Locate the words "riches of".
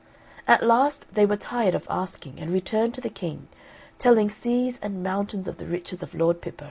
5.67-6.15